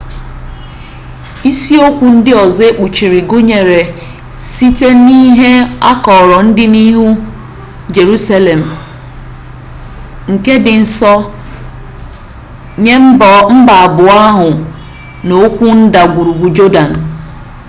[1.51, 3.79] isiokwu ndị ọzọ ekpuchiri gụnyere
[4.51, 5.51] site n'ihe
[5.91, 7.07] akọrọ ọdịnihu
[7.95, 8.61] jerusalem
[10.31, 11.13] nke dị nsọ
[12.83, 12.95] nye
[13.63, 14.49] mba abụọ ahụ
[15.27, 16.89] na okwu ndagwurugwu jọdan